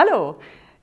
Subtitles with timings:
[0.00, 0.36] Hallo,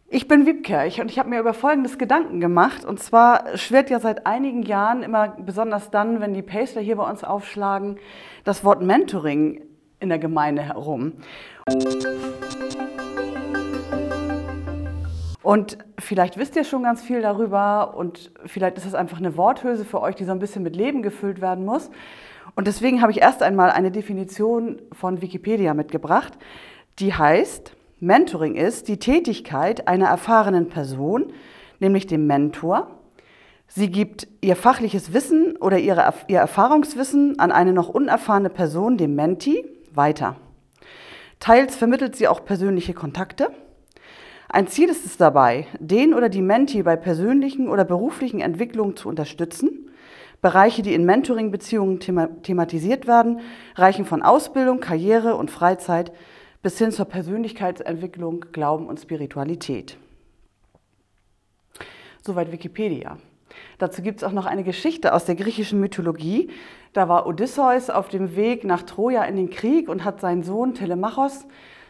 [0.10, 2.84] ich bin Wiebke und ich habe mir über Folgendes Gedanken gemacht.
[2.84, 7.10] Und zwar schwirrt ja seit einigen Jahren immer, besonders dann, wenn die Pastler hier bei
[7.10, 7.98] uns aufschlagen,
[8.44, 9.62] das Wort Mentoring
[10.02, 11.14] in der Gemeinde herum.
[15.42, 19.86] Und vielleicht wisst ihr schon ganz viel darüber und vielleicht ist es einfach eine Worthülse
[19.86, 21.90] für euch, die so ein bisschen mit Leben gefüllt werden muss.
[22.56, 26.34] Und deswegen habe ich erst einmal eine Definition von Wikipedia mitgebracht,
[27.00, 31.32] die heißt, Mentoring ist die Tätigkeit einer erfahrenen Person,
[31.80, 33.00] nämlich dem Mentor.
[33.68, 39.16] Sie gibt ihr fachliches Wissen oder ihre, ihr Erfahrungswissen an eine noch unerfahrene Person, dem
[39.16, 39.64] Menti,
[39.94, 40.36] weiter.
[41.40, 43.52] Teils vermittelt sie auch persönliche Kontakte.
[44.50, 49.08] Ein Ziel ist es dabei, den oder die Menti bei persönlichen oder beruflichen Entwicklungen zu
[49.08, 49.90] unterstützen.
[50.42, 53.40] Bereiche, die in Mentoring-Beziehungen thematisiert werden,
[53.76, 56.12] reichen von Ausbildung, Karriere und Freizeit
[56.66, 59.98] bis hin zur Persönlichkeitsentwicklung, Glauben und Spiritualität.
[62.24, 63.18] Soweit Wikipedia.
[63.78, 66.50] Dazu gibt es auch noch eine Geschichte aus der griechischen Mythologie.
[66.94, 70.74] Da war Odysseus auf dem Weg nach Troja in den Krieg und hat seinen Sohn
[70.74, 71.46] Telemachos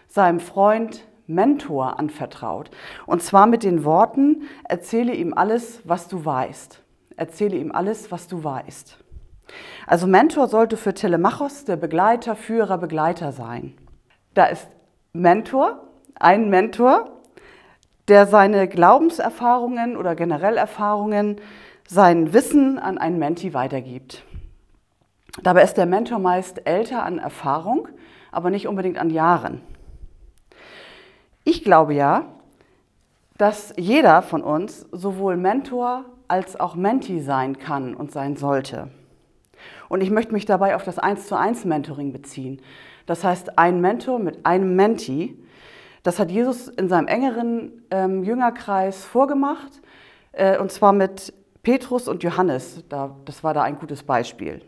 [0.09, 2.69] seinem Freund Mentor anvertraut.
[3.05, 6.83] Und zwar mit den Worten, erzähle ihm alles, was du weißt.
[7.15, 8.97] Erzähle ihm alles, was du weißt.
[9.87, 13.73] Also Mentor sollte für Telemachos der Begleiter, Führer, Begleiter sein.
[14.35, 14.67] Da ist
[15.13, 15.87] Mentor,
[16.19, 17.09] ein Mentor,
[18.09, 21.41] der seine Glaubenserfahrungen oder generell Erfahrungen,
[21.87, 24.23] sein Wissen an einen Menti weitergibt.
[25.41, 27.87] Dabei ist der Mentor meist älter an Erfahrung,
[28.31, 29.61] aber nicht unbedingt an Jahren.
[31.45, 32.25] Ich glaube ja,
[33.37, 38.89] dass jeder von uns sowohl Mentor als auch Menti sein kann und sein sollte.
[39.89, 42.61] Und ich möchte mich dabei auf das 1 zu 1 Mentoring beziehen.
[43.05, 45.37] Das heißt, ein Mentor mit einem Menti.
[46.03, 49.81] Das hat Jesus in seinem engeren ähm, Jüngerkreis vorgemacht,
[50.33, 52.83] äh, und zwar mit Petrus und Johannes.
[52.89, 54.61] Da, das war da ein gutes Beispiel.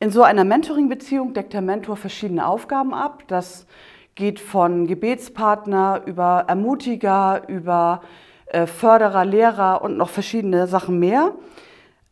[0.00, 3.22] In so einer Mentoring-Beziehung deckt der Mentor verschiedene Aufgaben ab.
[3.28, 3.66] Das
[4.14, 8.02] geht von Gebetspartner über Ermutiger, über
[8.46, 11.32] äh, Förderer, Lehrer und noch verschiedene Sachen mehr.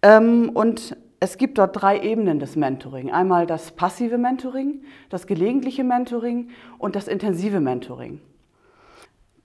[0.01, 3.13] Ähm, und es gibt dort drei Ebenen des Mentoring.
[3.13, 8.21] Einmal das passive Mentoring, das gelegentliche Mentoring und das intensive Mentoring.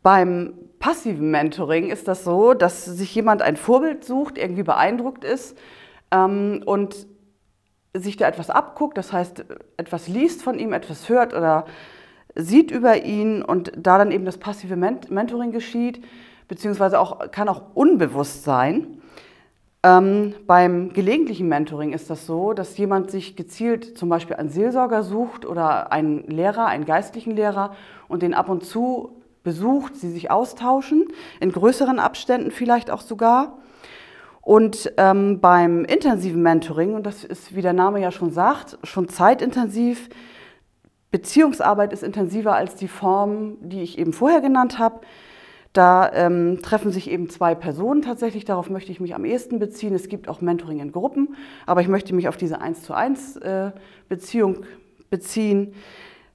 [0.02, 5.56] Beim passiven Mentoring ist das so, dass sich jemand ein Vorbild sucht, irgendwie beeindruckt ist
[6.10, 7.06] ähm, und
[7.94, 9.46] sich da etwas abguckt, das heißt
[9.78, 11.66] etwas liest von ihm, etwas hört oder
[12.34, 16.04] sieht über ihn und da dann eben das passive Mentoring geschieht,
[16.48, 18.97] beziehungsweise auch, kann auch unbewusst sein.
[19.84, 25.04] Ähm, beim gelegentlichen Mentoring ist das so, dass jemand sich gezielt zum Beispiel einen Seelsorger
[25.04, 27.76] sucht oder einen Lehrer, einen geistlichen Lehrer
[28.08, 31.08] und den ab und zu besucht, sie sich austauschen,
[31.40, 33.60] in größeren Abständen vielleicht auch sogar.
[34.42, 39.10] Und ähm, beim intensiven Mentoring, und das ist, wie der Name ja schon sagt, schon
[39.10, 40.10] zeitintensiv,
[41.12, 45.02] Beziehungsarbeit ist intensiver als die Form, die ich eben vorher genannt habe.
[45.78, 49.94] Da ähm, treffen sich eben zwei Personen tatsächlich, darauf möchte ich mich am ehesten beziehen.
[49.94, 51.36] Es gibt auch Mentoring in Gruppen,
[51.68, 53.72] aber ich möchte mich auf diese 1 zu 1 äh,
[54.10, 54.66] Beziehung
[55.12, 55.76] beziehen.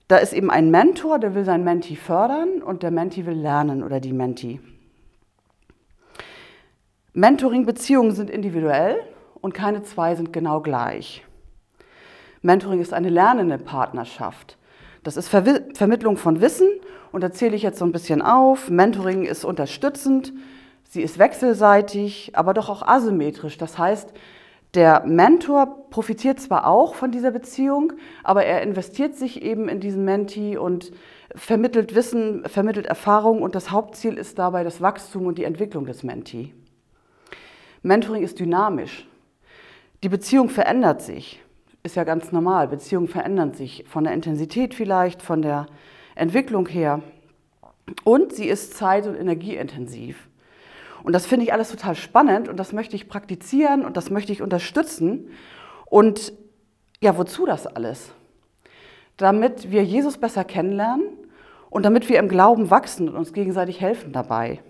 [0.06, 3.82] Da ist eben ein Mentor, der will sein Menti fördern und der Menti will lernen
[3.82, 4.60] oder die Menti.
[7.12, 9.00] Mentoring-Beziehungen sind individuell
[9.40, 11.26] und keine zwei sind genau gleich.
[12.42, 14.56] Mentoring ist eine lernende Partnerschaft.
[15.02, 16.68] Das ist Ver Vermittlung von Wissen
[17.10, 18.70] und da zähle ich jetzt so ein bisschen auf.
[18.70, 20.32] Mentoring ist unterstützend,
[20.88, 23.58] sie ist wechselseitig, aber doch auch asymmetrisch.
[23.58, 24.12] Das heißt,
[24.74, 27.92] der Mentor profitiert zwar auch von dieser Beziehung,
[28.22, 30.92] aber er investiert sich eben in diesen Menti und
[31.34, 36.04] vermittelt Wissen, vermittelt Erfahrung und das Hauptziel ist dabei das Wachstum und die Entwicklung des
[36.04, 36.54] Menti.
[37.82, 39.08] Mentoring ist dynamisch.
[40.04, 41.42] Die Beziehung verändert sich
[41.82, 42.68] ist ja ganz normal.
[42.68, 45.66] Beziehungen verändern sich von der Intensität vielleicht, von der
[46.14, 47.02] Entwicklung her.
[48.04, 50.28] Und sie ist zeit- und energieintensiv.
[51.02, 54.30] Und das finde ich alles total spannend und das möchte ich praktizieren und das möchte
[54.32, 55.30] ich unterstützen.
[55.86, 56.32] Und
[57.00, 58.12] ja, wozu das alles?
[59.16, 61.04] Damit wir Jesus besser kennenlernen
[61.70, 64.60] und damit wir im Glauben wachsen und uns gegenseitig helfen dabei.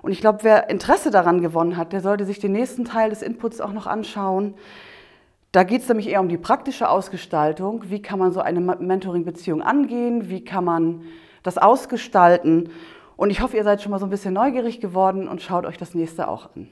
[0.00, 3.22] Und ich glaube, wer Interesse daran gewonnen hat, der sollte sich den nächsten Teil des
[3.22, 4.54] Inputs auch noch anschauen.
[5.52, 7.90] Da geht es nämlich eher um die praktische Ausgestaltung.
[7.90, 10.30] Wie kann man so eine Mentoring-Beziehung angehen?
[10.30, 11.02] Wie kann man
[11.42, 12.70] das ausgestalten?
[13.16, 15.76] Und ich hoffe, ihr seid schon mal so ein bisschen neugierig geworden und schaut euch
[15.76, 16.68] das nächste auch an.